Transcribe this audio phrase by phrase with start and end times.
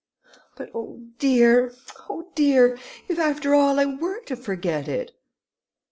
[0.55, 1.75] "But, oh dear!
[2.09, 2.75] oh dear!
[3.07, 5.13] if after all I were to forget it!"